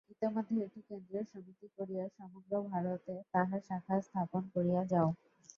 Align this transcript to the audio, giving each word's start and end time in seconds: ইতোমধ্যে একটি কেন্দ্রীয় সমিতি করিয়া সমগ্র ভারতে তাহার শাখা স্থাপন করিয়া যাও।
ইতোমধ্যে 0.13 0.55
একটি 0.65 0.81
কেন্দ্রীয় 0.87 1.23
সমিতি 1.31 1.67
করিয়া 1.77 2.05
সমগ্র 2.17 2.51
ভারতে 2.69 3.13
তাহার 3.33 3.61
শাখা 3.67 3.95
স্থাপন 4.07 4.43
করিয়া 4.53 4.81
যাও। 4.91 5.09